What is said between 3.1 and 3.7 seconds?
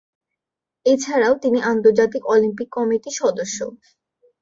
সদস্য।